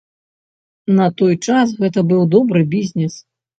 На 1.01 1.09
той 1.19 1.37
час 1.45 1.77
гэта 1.83 1.99
быў 2.15 2.27
добры 2.35 2.67
бізнес. 2.75 3.23